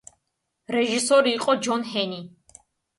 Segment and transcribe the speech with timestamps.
[0.77, 2.23] რეჟისორი იყო ჯონ ჰენი.